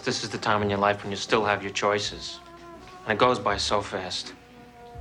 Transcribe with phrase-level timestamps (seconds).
[0.00, 2.40] This is the time in your life when you still have your choices.
[3.04, 4.32] And it goes by so fast.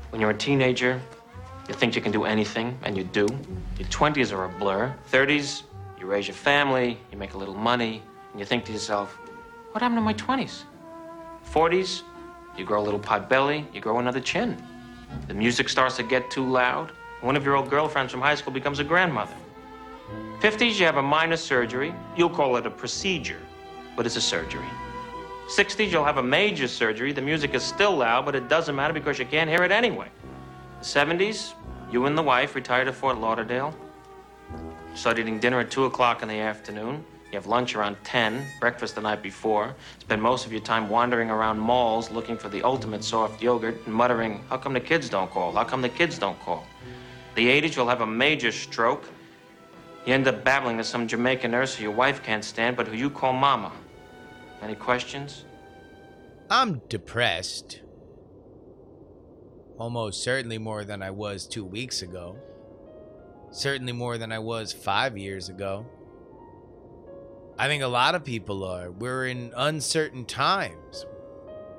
[0.09, 1.01] When you're a teenager,
[1.67, 3.27] you think you can do anything, and you do.
[3.77, 4.93] Your 20s are a blur.
[5.11, 5.63] 30s,
[5.99, 9.17] you raise your family, you make a little money, and you think to yourself,
[9.71, 10.63] what happened to my 20s?
[11.49, 12.01] 40s,
[12.57, 14.61] you grow a little pot belly, you grow another chin.
[15.27, 16.91] The music starts to get too loud.
[17.21, 19.35] One of your old girlfriends from high school becomes a grandmother.
[20.39, 21.93] 50s, you have a minor surgery.
[22.17, 23.39] You'll call it a procedure,
[23.95, 24.67] but it's a surgery.
[25.47, 27.11] 60s, you'll have a major surgery.
[27.11, 30.07] The music is still loud, but it doesn't matter because you can't hear it anyway.
[30.79, 31.53] The 70s,
[31.91, 33.75] you and the wife retire to Fort Lauderdale.
[34.95, 37.03] Start eating dinner at 2 o'clock in the afternoon.
[37.31, 39.73] You have lunch around 10, breakfast the night before.
[39.99, 43.93] Spend most of your time wandering around malls looking for the ultimate soft yogurt and
[43.93, 45.53] muttering, How come the kids don't call?
[45.53, 46.65] How come the kids don't call?
[47.35, 49.05] The 80s, you'll have a major stroke.
[50.05, 52.95] You end up babbling to some Jamaican nurse who your wife can't stand, but who
[52.95, 53.71] you call mama.
[54.61, 55.45] Any questions?
[56.49, 57.81] I'm depressed.
[59.77, 62.35] Almost certainly more than I was two weeks ago.
[63.51, 65.85] Certainly more than I was five years ago.
[67.57, 68.91] I think a lot of people are.
[68.91, 71.05] We're in uncertain times.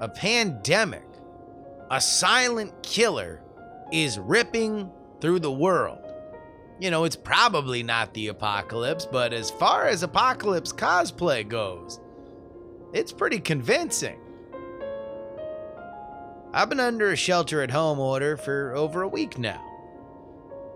[0.01, 1.07] A pandemic,
[1.91, 3.43] a silent killer,
[3.93, 6.02] is ripping through the world.
[6.83, 12.01] You know, it's probably not the apocalypse, but as far as apocalypse cosplay goes,
[12.93, 14.19] it's pretty convincing.
[16.53, 19.65] I've been under a shelter at home order for over a week now.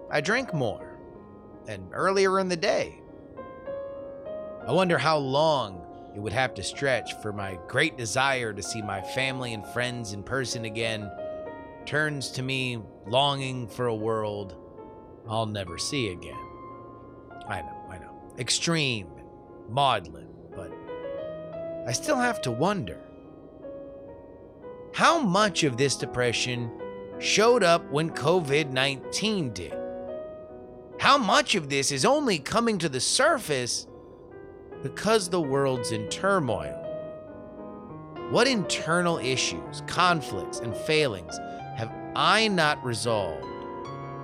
[0.08, 0.96] I drink more,
[1.66, 3.00] and earlier in the day.
[4.64, 5.84] I wonder how long
[6.14, 10.12] it would have to stretch for my great desire to see my family and friends
[10.12, 11.10] in person again
[11.84, 14.54] turns to me longing for a world
[15.28, 16.38] I'll never see again.
[17.48, 18.12] I know, I know.
[18.38, 19.08] Extreme,
[19.68, 20.72] maudlin, but
[21.86, 23.00] I still have to wonder
[24.92, 26.70] how much of this depression
[27.18, 29.74] showed up when COVID 19 did?
[30.98, 33.86] How much of this is only coming to the surface
[34.82, 36.82] because the world's in turmoil?
[38.30, 41.36] What internal issues, conflicts, and failings
[41.76, 43.44] have I not resolved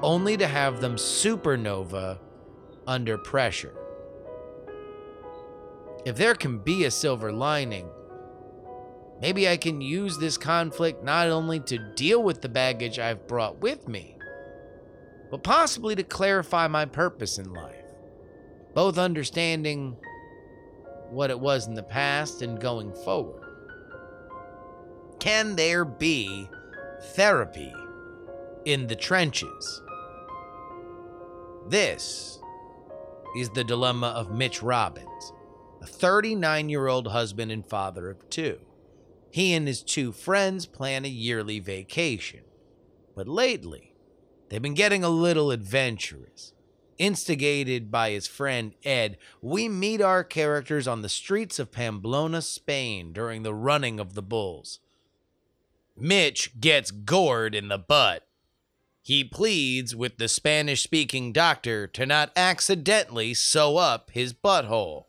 [0.02, 2.18] only to have them supernova
[2.86, 3.74] under pressure?
[6.04, 7.88] If there can be a silver lining,
[9.20, 13.60] maybe I can use this conflict not only to deal with the baggage I've brought
[13.60, 14.18] with me,
[15.30, 17.86] but possibly to clarify my purpose in life,
[18.74, 19.96] both understanding
[21.10, 23.42] what it was in the past and going forward.
[25.20, 26.48] Can there be
[27.14, 27.72] therapy
[28.64, 29.82] in the trenches?
[31.72, 32.38] This
[33.34, 35.32] is the dilemma of Mitch Robbins,
[35.80, 38.60] a 39 year old husband and father of two.
[39.30, 42.40] He and his two friends plan a yearly vacation,
[43.16, 43.94] but lately,
[44.50, 46.52] they've been getting a little adventurous.
[46.98, 53.14] Instigated by his friend Ed, we meet our characters on the streets of Pamplona, Spain
[53.14, 54.80] during the running of the bulls.
[55.96, 58.28] Mitch gets gored in the butt.
[59.04, 65.06] He pleads with the Spanish speaking doctor to not accidentally sew up his butthole.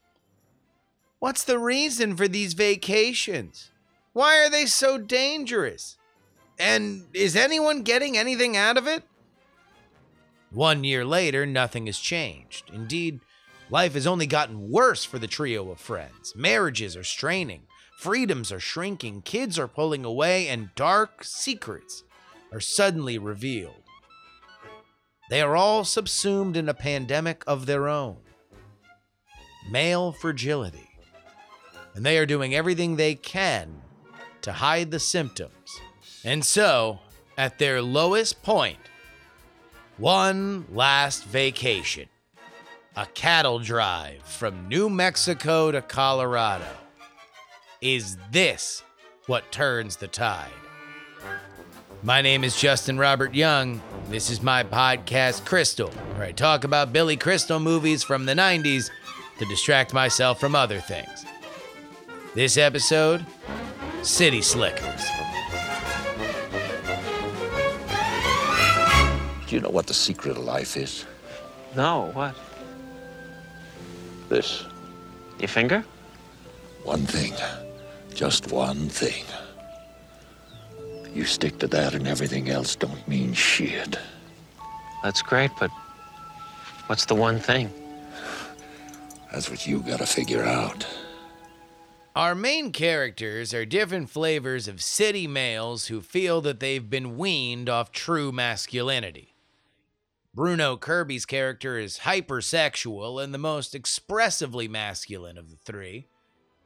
[1.19, 3.69] What's the reason for these vacations?
[4.11, 5.97] Why are they so dangerous?
[6.57, 9.03] And is anyone getting anything out of it?
[10.51, 12.71] One year later, nothing has changed.
[12.73, 13.19] Indeed,
[13.69, 16.35] life has only gotten worse for the trio of friends.
[16.35, 17.63] Marriages are straining,
[17.97, 22.03] freedoms are shrinking, kids are pulling away, and dark secrets
[22.51, 23.82] are suddenly revealed.
[25.29, 28.17] They are all subsumed in a pandemic of their own
[29.69, 30.89] male fragility.
[31.95, 33.81] And they are doing everything they can
[34.41, 35.79] to hide the symptoms.
[36.23, 36.99] And so,
[37.37, 38.79] at their lowest point,
[39.97, 42.09] one last vacation
[42.95, 46.67] a cattle drive from New Mexico to Colorado.
[47.81, 48.83] Is this
[49.25, 50.51] what turns the tide?
[52.05, 53.81] My name is Justin Robert Young.
[54.09, 58.89] This is my podcast, Crystal, where I talk about Billy Crystal movies from the 90s
[59.39, 61.25] to distract myself from other things.
[62.35, 63.25] This episode
[64.01, 65.05] City Slickers.
[69.47, 71.05] Do you know what the secret of life is?
[71.73, 72.35] No, what?
[74.27, 74.65] This.
[75.39, 75.85] Your finger?
[76.83, 77.33] One thing.
[78.13, 79.23] Just one thing.
[81.13, 83.97] You stick to that and everything else don't mean shit.
[85.03, 85.69] That's great, but
[86.87, 87.71] what's the one thing?
[89.31, 90.87] That's what you gotta figure out.
[92.15, 97.69] Our main characters are different flavors of city males who feel that they've been weaned
[97.69, 99.35] off true masculinity.
[100.35, 106.07] Bruno Kirby's character is hypersexual and the most expressively masculine of the three.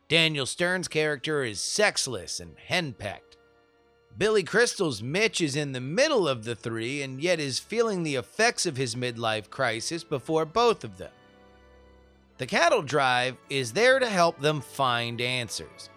[0.07, 3.26] Daniel Stern's character is sexless and henpecked.
[4.17, 8.15] Billy Crystal's Mitch is in the middle of the three and yet is feeling the
[8.15, 11.11] effects of his midlife crisis before both of them.
[12.39, 15.89] The cattle drive is there to help them find answers.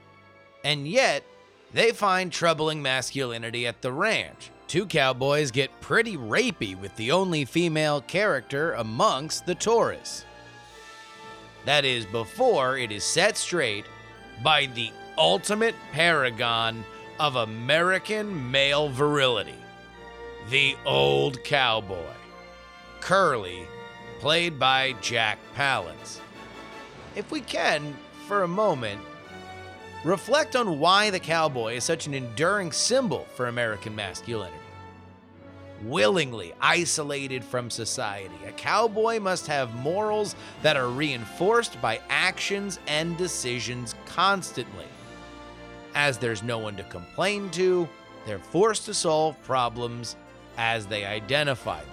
[0.65, 1.25] And yet,
[1.73, 4.51] they find troubling masculinity at the ranch.
[4.67, 10.27] Two cowboys get pretty rapey with the only female character amongst the Taurus.
[11.65, 13.87] That is before it is set straight
[14.43, 16.85] by the ultimate paragon
[17.21, 19.55] of American male virility
[20.49, 22.13] the old cowboy,
[23.01, 23.69] Curly,
[24.19, 26.19] played by Jack Palance
[27.15, 27.95] if we can,
[28.27, 29.01] for a moment,
[30.05, 34.57] reflect on why the cowboy is such an enduring symbol for American masculinity.
[35.83, 43.17] Willingly isolated from society, a cowboy must have morals that are reinforced by actions and
[43.17, 44.87] decisions constantly.
[45.95, 47.89] As there's no one to complain to,
[48.27, 50.17] they're forced to solve problems
[50.57, 51.91] as they identify them.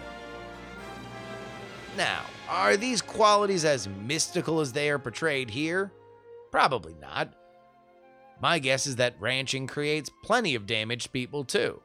[1.96, 5.92] Now, are these qualities as mystical as they are portrayed here?
[6.52, 7.34] Probably not.
[8.40, 11.82] My guess is that ranching creates plenty of damaged people too.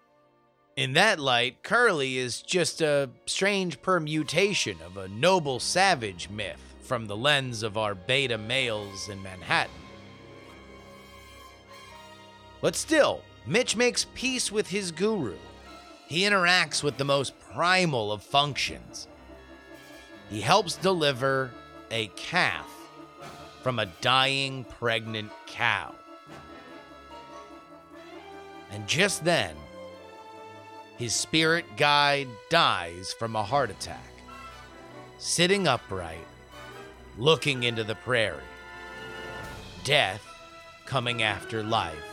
[0.77, 7.07] In that light, Curly is just a strange permutation of a noble savage myth from
[7.07, 9.73] the lens of our beta males in Manhattan.
[12.63, 15.37] But still, Mitch makes peace with his guru.
[16.07, 19.09] He interacts with the most primal of functions
[20.33, 21.51] he helps deliver
[21.91, 22.67] a calf
[23.63, 25.95] from a dying pregnant cow.
[28.71, 29.55] And just then,
[30.97, 34.11] his spirit guide dies from a heart attack,
[35.19, 36.27] sitting upright,
[37.19, 38.41] looking into the prairie.
[39.85, 40.27] Death
[40.87, 42.12] coming after life,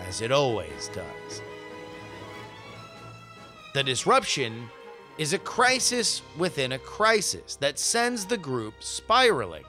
[0.00, 1.42] as it always does.
[3.74, 4.68] The disruption
[5.18, 9.64] is a crisis within a crisis that sends the group spiraling.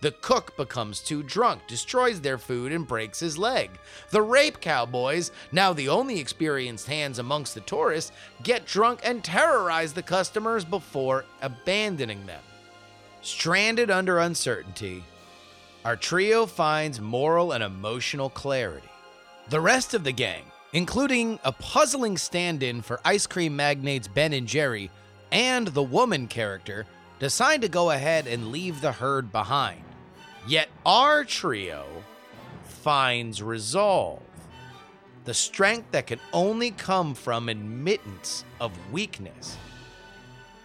[0.00, 3.70] The cook becomes too drunk, destroys their food, and breaks his leg.
[4.10, 8.10] The rape cowboys, now the only experienced hands amongst the tourists,
[8.42, 12.42] get drunk and terrorize the customers before abandoning them.
[13.20, 15.04] Stranded under uncertainty,
[15.84, 18.88] our trio finds moral and emotional clarity.
[19.48, 24.46] The rest of the gang, including a puzzling stand-in for ice cream magnates Ben and
[24.46, 24.90] Jerry
[25.30, 26.86] and the woman character,
[27.18, 29.82] decide to go ahead and leave the herd behind.
[30.46, 31.86] Yet our trio
[32.64, 34.22] finds resolve,
[35.24, 39.56] the strength that can only come from admittance of weakness.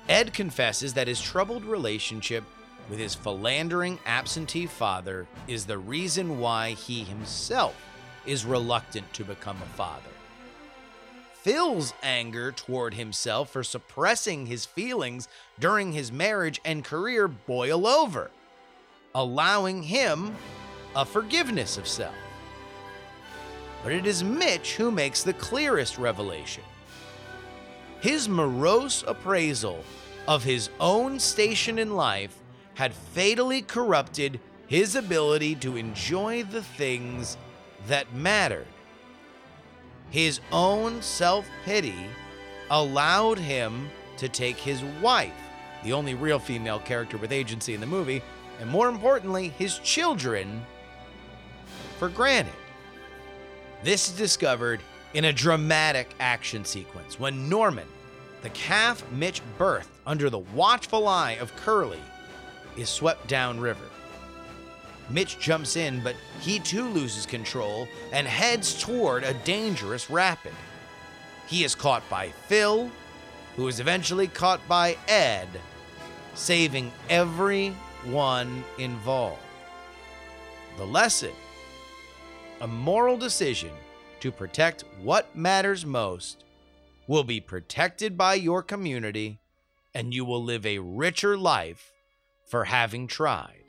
[0.07, 2.43] Ed confesses that his troubled relationship
[2.89, 7.75] with his philandering absentee father is the reason why he himself
[8.27, 10.09] is reluctant to become a father.
[11.33, 15.29] Phil's anger toward himself for suppressing his feelings
[15.59, 18.29] during his marriage and career boil over,
[19.15, 20.35] allowing him
[20.95, 22.13] a forgiveness of self.
[23.81, 26.63] But it is Mitch who makes the clearest revelation.
[28.01, 29.83] His morose appraisal
[30.27, 32.37] of his own station in life
[32.73, 37.37] had fatally corrupted his ability to enjoy the things
[37.85, 38.67] that mattered.
[40.09, 42.07] His own self pity
[42.69, 45.33] allowed him to take his wife,
[45.83, 48.21] the only real female character with agency in the movie,
[48.59, 50.65] and more importantly, his children,
[51.99, 52.53] for granted.
[53.83, 54.81] This is discovered
[55.13, 57.87] in a dramatic action sequence when Norman,
[58.41, 62.01] the calf Mitch birthed under the watchful eye of Curly,
[62.75, 63.85] is swept downriver.
[65.09, 70.53] Mitch jumps in, but he too loses control and heads toward a dangerous rapid.
[71.47, 72.91] He is caught by Phil,
[73.55, 75.47] who is eventually caught by Ed,
[76.35, 79.41] saving everyone involved.
[80.77, 81.31] The lesson
[82.59, 83.71] a moral decision
[84.19, 86.43] to protect what matters most
[87.07, 89.39] will be protected by your community,
[89.93, 91.91] and you will live a richer life
[92.45, 93.66] for having tried.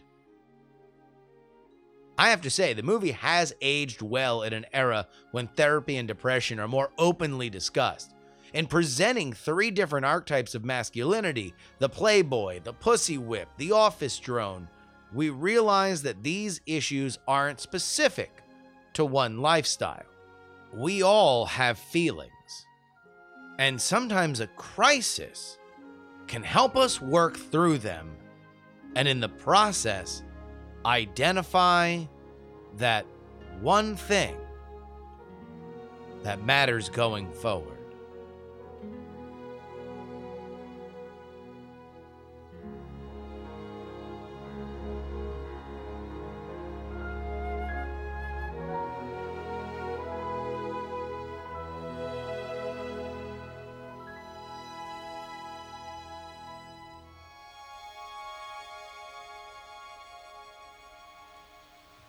[2.19, 6.09] I have to say, the movie has aged well in an era when therapy and
[6.09, 8.13] depression are more openly discussed.
[8.53, 14.69] In presenting three different archetypes of masculinity the playboy, the pussy whip, the office drone
[15.13, 18.43] we realize that these issues aren't specific
[18.93, 20.05] to one lifestyle.
[20.75, 22.31] We all have feelings.
[23.59, 25.59] And sometimes a crisis
[26.27, 28.17] can help us work through them
[28.95, 30.23] and in the process
[30.85, 32.03] identify
[32.77, 33.07] that
[33.61, 34.37] one thing
[36.23, 37.78] that matters going forward.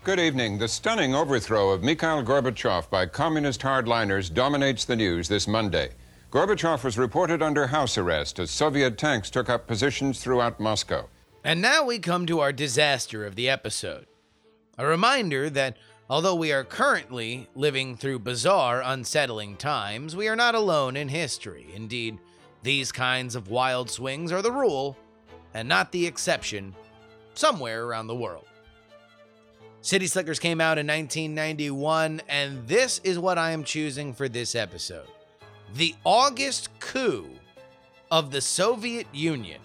[0.02, 0.60] Good evening.
[0.60, 5.90] The stunning overthrow of Mikhail Gorbachev by communist hardliners dominates the news this Monday.
[6.32, 11.10] Gorbachev was reported under house arrest as Soviet tanks took up positions throughout Moscow.
[11.44, 14.08] And now we come to our disaster of the episode.
[14.78, 15.76] A reminder that
[16.10, 21.68] although we are currently living through bizarre, unsettling times, we are not alone in history.
[21.76, 22.20] Indeed,
[22.64, 24.96] these kinds of wild swings are the rule
[25.54, 26.74] and not the exception
[27.34, 28.46] somewhere around the world.
[29.82, 34.56] City Slickers came out in 1991, and this is what I am choosing for this
[34.56, 35.08] episode
[35.76, 37.30] the August coup
[38.12, 39.62] of the Soviet Union.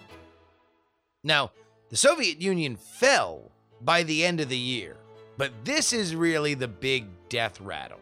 [1.23, 1.51] Now,
[1.89, 4.97] the Soviet Union fell by the end of the year,
[5.37, 7.99] but this is really the big death rattle.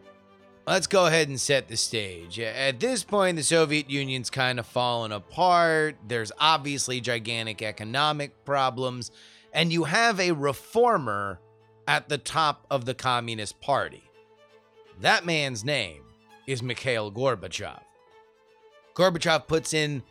[0.66, 2.38] Let's go ahead and set the stage.
[2.38, 5.96] At this point, the Soviet Union's kind of fallen apart.
[6.06, 9.10] There's obviously gigantic economic problems,
[9.52, 11.40] and you have a reformer
[11.86, 14.04] at the top of the Communist Party.
[15.00, 16.02] That man's name
[16.46, 17.80] is Mikhail Gorbachev.
[18.94, 20.02] Gorbachev puts in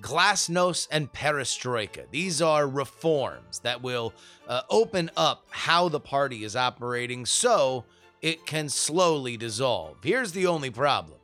[0.00, 2.04] glasnost and perestroika.
[2.10, 4.12] These are reforms that will
[4.46, 7.84] uh, open up how the party is operating so
[8.20, 9.96] it can slowly dissolve.
[10.02, 11.18] Here's the only problem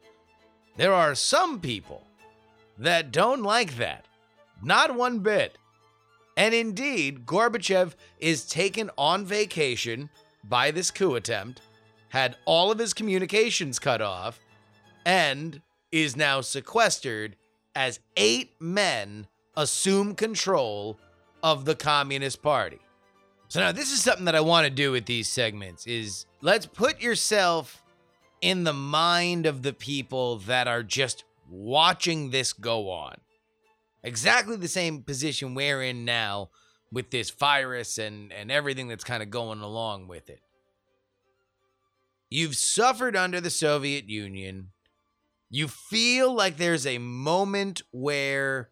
[0.77, 2.07] there are some people
[2.79, 4.07] that don't like that.
[4.63, 5.59] Not one bit.
[6.37, 10.09] And indeed, Gorbachev is taken on vacation
[10.45, 11.61] by this coup attempt,
[12.09, 14.41] had all of his communications cut off,
[15.05, 15.61] and
[15.91, 17.37] is now sequestered
[17.75, 20.99] as eight men assume control
[21.43, 22.79] of the Communist Party.
[23.49, 26.65] So now this is something that I want to do with these segments is let's
[26.65, 27.83] put yourself
[28.41, 33.17] in the mind of the people that are just watching this go on
[34.03, 36.51] exactly the same position we're in now
[36.91, 40.41] with this virus and, and everything that's kind of going along with it.
[42.31, 44.69] You've suffered under the Soviet Union.
[45.51, 48.71] You feel like there's a moment where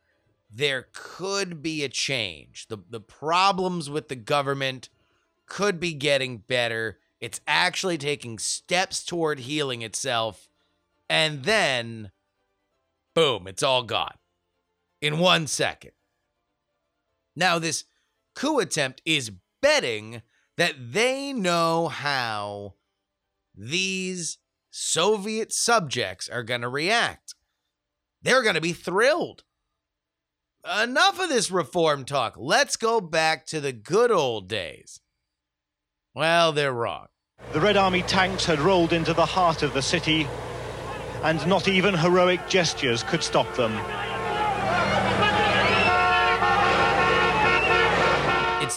[0.52, 2.68] there could be a change.
[2.68, 4.88] The, the problems with the government
[5.46, 6.98] could be getting better.
[7.20, 10.48] It's actually taking steps toward healing itself.
[11.08, 12.10] And then,
[13.14, 14.14] boom, it's all gone
[15.00, 15.92] in one second.
[17.36, 17.84] Now, this
[18.34, 20.22] coup attempt is betting
[20.56, 22.74] that they know how
[23.54, 24.38] these
[24.70, 27.34] Soviet subjects are going to react.
[28.22, 29.44] They're going to be thrilled.
[30.64, 32.34] Enough of this reform talk.
[32.36, 35.00] Let's go back to the good old days.
[36.14, 37.06] Well, they're wrong.
[37.52, 40.28] The Red Army tanks had rolled into the heart of the city,
[41.22, 43.72] and not even heroic gestures could stop them.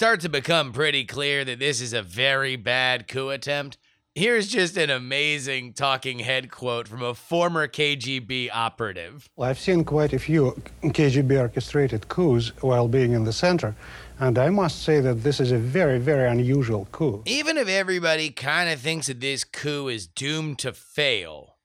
[0.04, 3.78] Starts to become pretty clear that this is a very bad coup attempt.
[4.16, 9.30] Here's just an amazing talking head quote from a former KGB operative.
[9.38, 13.78] Well, I've seen quite a few KGB orchestrated coups while being in the center,
[14.20, 17.24] and I must say that this is a very, very unusual coup.
[17.26, 21.56] Even if everybody kind of thinks that this coup is doomed to fail,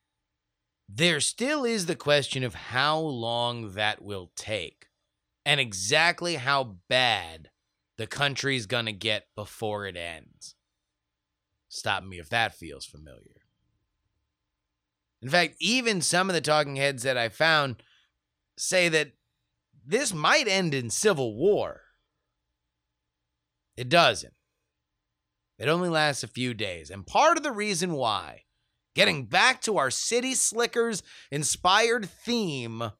[0.88, 4.86] there still is the question of how long that will take
[5.44, 7.50] and exactly how bad
[7.98, 10.54] the country's gonna get before it ends.
[11.68, 13.42] Stop me if that feels familiar.
[15.20, 17.82] In fact, even some of the talking heads that I found
[18.56, 19.12] say that
[19.84, 21.82] this might end in civil war.
[23.76, 24.34] It doesn't.
[25.58, 26.90] It only lasts a few days.
[26.90, 28.44] And part of the reason why,
[28.94, 31.02] getting back to our City Slickers
[31.32, 32.92] inspired theme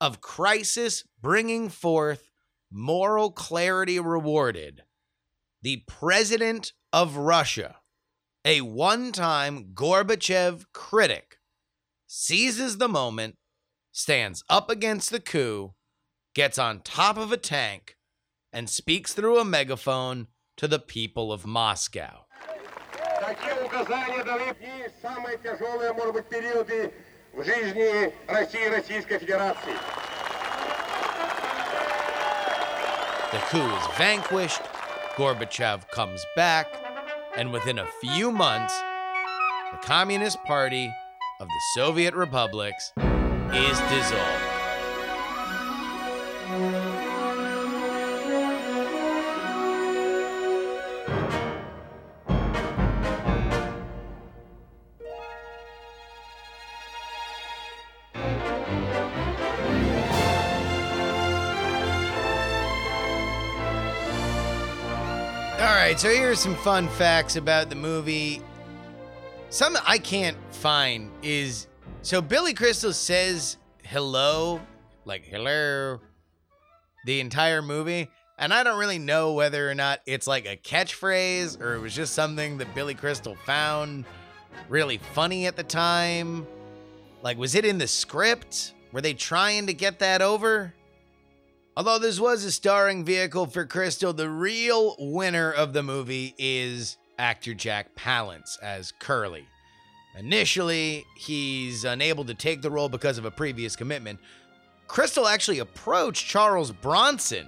[0.00, 2.27] of crisis bringing forth
[2.71, 4.83] moral clarity rewarded,
[5.61, 7.77] the president of Russia,
[8.43, 11.37] a one time Gorbachev critic,
[12.07, 13.37] seizes the moment,
[13.91, 15.73] stands up against the coup,
[16.33, 17.97] gets on top of a tank,
[18.51, 22.25] and speaks through a megaphone to the people of Moscow.
[23.19, 26.93] Такие указания даны в самые тяжелые, может быть, периоды
[27.33, 29.73] в жизни России и Российской Федерации.
[33.30, 34.62] The coup is vanquished,
[35.16, 36.66] Gorbachev comes back,
[37.36, 38.74] and within a few months,
[39.70, 40.90] the Communist Party
[41.38, 44.58] of the Soviet republics is dissolved.
[65.98, 68.40] Right, so here are some fun facts about the movie.
[69.50, 71.66] Something I can't find is
[72.02, 74.60] so Billy Crystal says hello,
[75.04, 76.00] like hello,
[77.04, 78.08] the entire movie.
[78.38, 81.94] And I don't really know whether or not it's like a catchphrase or it was
[81.94, 84.04] just something that Billy Crystal found
[84.68, 86.46] really funny at the time.
[87.22, 88.74] Like, was it in the script?
[88.92, 90.72] Were they trying to get that over?
[91.78, 96.96] Although this was a starring vehicle for Crystal, the real winner of the movie is
[97.20, 99.46] actor Jack Palance as Curly.
[100.18, 104.18] Initially, he's unable to take the role because of a previous commitment.
[104.88, 107.46] Crystal actually approached Charles Bronson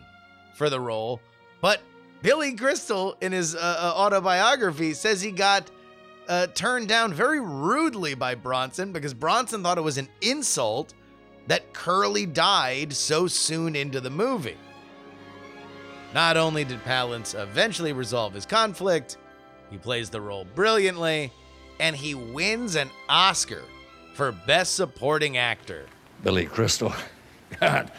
[0.55, 1.21] for the role,
[1.61, 1.81] but
[2.23, 5.69] Billy Crystal, in his uh, uh, autobiography, says he got
[6.29, 10.95] uh, turned down very rudely by Bronson because Bronson thought it was an insult
[11.47, 14.57] that Curly died so soon into the movie.
[16.15, 19.17] Not only did Palance eventually resolve his conflict,
[19.71, 21.33] he plays the role brilliantly,
[21.79, 23.63] and he wins an Oscar
[24.15, 25.87] for Best Supporting Actor.
[26.23, 26.93] Billy Crystal.
[27.61, 27.91] God,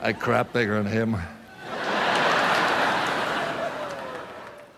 [0.00, 1.16] I crap bigger than him.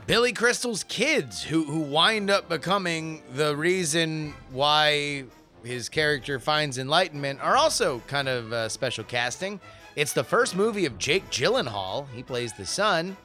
[0.07, 5.25] Billy Crystal's kids, who who wind up becoming the reason why
[5.65, 9.61] his character finds enlightenment, are also kind of uh, special casting.
[9.97, 12.07] It's the first movie of Jake Gyllenhaal.
[12.15, 13.17] He plays the son,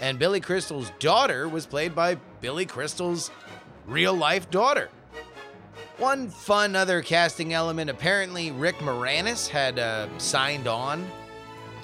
[0.00, 3.30] and Billy Crystal's daughter was played by Billy Crystal's
[3.86, 4.88] real life daughter.
[5.98, 11.06] One fun other casting element apparently, Rick Moranis had uh, signed on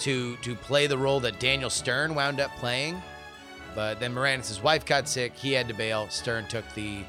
[0.01, 3.01] to, to play the role that Daniel Stern wound up playing.
[3.75, 5.35] But then Moranis' wife got sick.
[5.35, 6.09] He had to bail.
[6.11, 7.05] Stern took the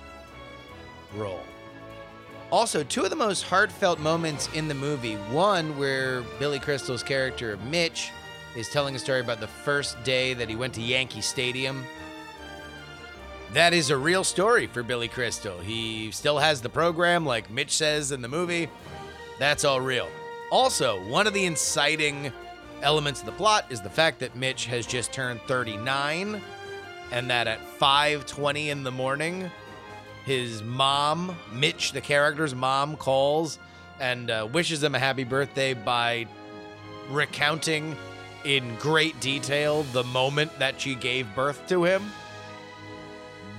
[1.15, 1.43] role.
[2.53, 7.57] Also, two of the most heartfelt moments in the movie one where Billy Crystal's character,
[7.67, 8.11] Mitch,
[8.55, 11.83] is telling a story about the first day that he went to Yankee Stadium.
[13.53, 15.57] That is a real story for Billy Crystal.
[15.61, 18.69] He still has the program, like Mitch says in the movie.
[19.39, 20.07] That's all real.
[20.51, 22.31] Also, one of the inciting
[22.83, 26.39] elements of the plot is the fact that Mitch has just turned 39
[27.11, 29.49] and that at 5:20 in the morning
[30.25, 33.59] his mom, Mitch the character's mom calls
[33.99, 36.25] and uh, wishes him a happy birthday by
[37.09, 37.95] recounting
[38.45, 42.03] in great detail the moment that she gave birth to him.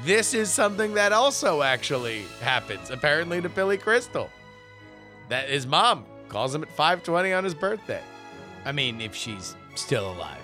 [0.04, 4.30] This is something that also actually happens apparently to Billy Crystal.
[5.30, 8.02] That his mom calls him at 5:20 on his birthday.
[8.64, 10.40] I mean, if she's still alive.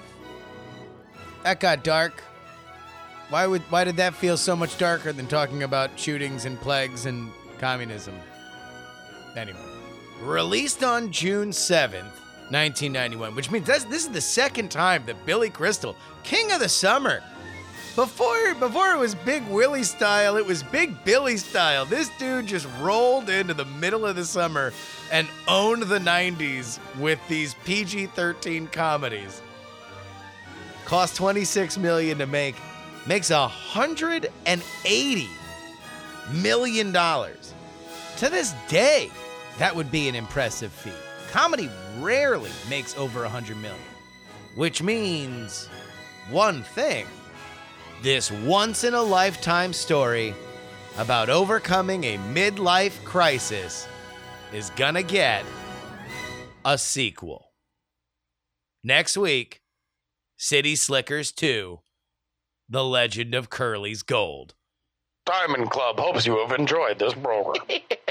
[1.42, 2.22] That got dark.
[3.30, 7.06] Why would why did that feel so much darker than talking about shootings and plagues
[7.06, 8.14] and communism?
[9.36, 9.58] Anyway,
[10.20, 12.10] released on June 7th,
[12.50, 16.68] 1991, which means that's, this is the second time that Billy Crystal, King of the
[16.68, 17.22] Summer,
[17.94, 21.84] before before it was Big Willie style, it was Big Billy style.
[21.84, 24.72] This dude just rolled into the middle of the summer
[25.12, 29.40] and owned the 90s with these PG-13 comedies.
[30.84, 32.56] Cost 26 million to make,
[33.10, 35.28] makes a 180
[36.30, 37.52] million dollars.
[38.18, 39.10] To this day,
[39.58, 40.92] that would be an impressive feat.
[41.32, 41.68] Comedy
[41.98, 43.82] rarely makes over 100 million,
[44.54, 45.66] which means
[46.30, 47.04] one thing
[48.00, 50.32] this once in a lifetime story
[50.96, 53.88] about overcoming a midlife crisis
[54.52, 55.44] is gonna get
[56.64, 57.50] a sequel.
[58.84, 59.62] Next week,
[60.36, 61.80] City Slickers 2
[62.72, 64.54] The Legend of Curly's Gold.
[65.26, 67.66] Diamond Club hopes you have enjoyed this program.